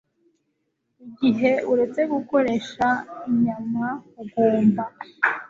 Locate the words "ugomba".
4.21-4.83